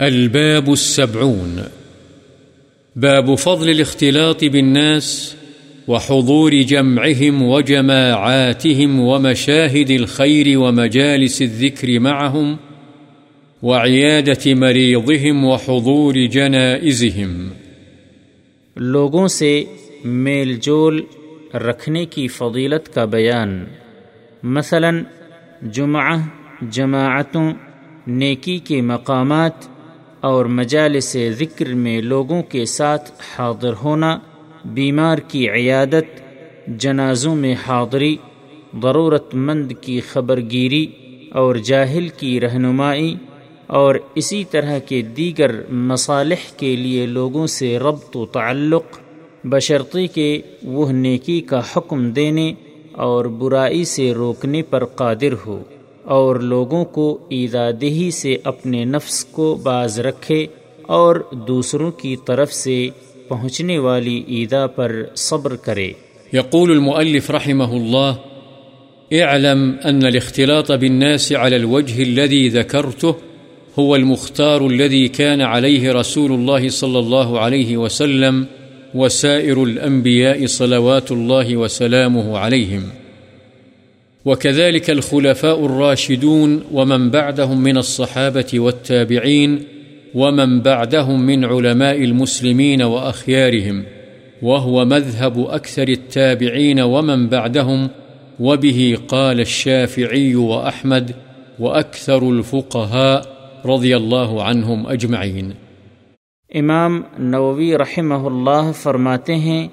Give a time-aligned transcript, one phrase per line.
[0.00, 1.58] الباب السبعون.
[2.96, 5.34] باب فضل الاختلاط بالناس
[5.88, 12.56] وحضور جمعهم وجماعاتهم ومشاهد الخير ومجالس الذكر معهم
[13.62, 17.48] وعيادة مريضهم وحضور جنائزهم.
[18.76, 19.64] لوگوں سے
[20.04, 21.02] میل جول
[21.54, 23.64] رکھنے کی فضیلت کا بیان۔
[24.42, 24.90] مثلا
[25.62, 26.16] جمعہ،
[26.70, 27.52] جماعتوں،
[28.06, 29.73] نیکی کے مقامات
[30.24, 34.18] اور مجالس ذکر میں لوگوں کے ساتھ حاضر ہونا،
[34.64, 36.20] بیمار کی عیادت،
[36.66, 38.16] جنازوں میں حاضری
[38.82, 40.86] ضرورت مند کی خبر گیری
[41.32, 43.14] اور جاہل کی رہنمائی
[43.66, 48.98] اور اسی طرح کے دیگر مصالح کے لیے لوگوں سے ربط و تعلق،
[49.44, 52.52] بشرطی کے وہ نیکی کا حکم دینے
[52.92, 55.62] اور برائی سے روکنے پر قادر ہو۔
[56.04, 60.46] اور لوگوں کو ایدادہی سے اپنے نفس کو باز رکھے
[60.82, 61.16] اور
[61.48, 62.88] دوسروں کی طرف سے
[63.28, 65.92] پہنچنے والی ایدا پر صبر کرے۔
[66.34, 68.14] يقول المؤلف رحمه الله
[69.12, 73.14] اعلم أن الاختلاط بالناس على الوجه الذي ذكرته
[73.78, 78.44] هو المختار الذي كان عليه رسول الله صلى الله عليه وسلم
[78.94, 83.03] وسائر الأنبياء صلوات الله وسلامه عليهم
[84.24, 89.62] وكذلك الخلفاء الراشدون ومن بعدهم من الصحابة والتابعين
[90.14, 93.84] ومن بعدهم من علماء المسلمين وأخيارهم،
[94.42, 97.88] وهو مذهب أكثر التابعين ومن بعدهم،
[98.40, 101.14] وبه قال الشافعي وأحمد
[101.58, 103.26] وأكثر الفقهاء
[103.66, 105.52] رضي الله عنهم أجمعين.
[106.54, 109.68] امام نووی رحمہ اللہ فرماتے ہیں،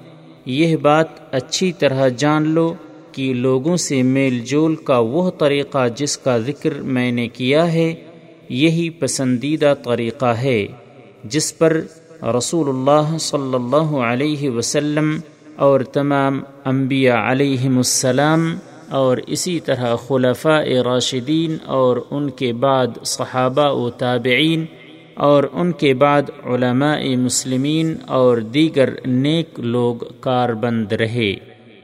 [0.46, 2.74] یہ بات اچھی طرح جان لو
[3.12, 7.94] کہ لوگوں سے میل جول کا وہ طریقہ جس کا ذکر میں نے کیا ہے،
[8.48, 10.66] یہی پسندیدہ طریقہ ہے،
[11.24, 11.80] جس پر
[12.36, 15.16] رسول اللہ صلی اللہ علیہ وسلم
[15.56, 18.54] اور تمام انبیاء علیہم السلام
[18.88, 24.64] اور اسی طرح خلفاء راشدین اور ان کے بعد صحابہ و تابعین
[25.14, 31.32] اور ان کے بعد علماء مسلمین اور دیگر نیک لوگ کار بند رہے۔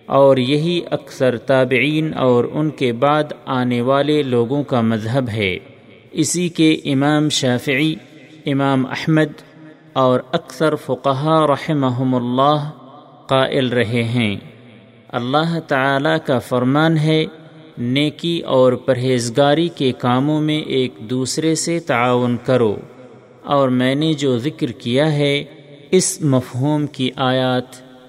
[0.08, 5.58] اور یہی اکثر تابعین اور ان کے بعد آنے والے لوگوں کا مذہب ہے۔
[6.10, 7.94] اسی کے امام شافعی،
[8.46, 9.42] امام احمد
[9.92, 12.70] اور اکثر فقہ رحمہم اللہ
[13.26, 14.36] قائل رہے ہیں۔
[15.08, 17.24] اللہ تعالی کا فرمان ہے،
[17.78, 22.76] نیکی اور پرہیزگاری کے کاموں میں ایک دوسرے سے تعاون کرو۔
[23.42, 25.44] اور میں نے جو ذکر کیا ہے،
[25.90, 27.64] اس مفہوم کی آیات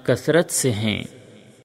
[0.06, 1.04] کثرت سے ہیں۔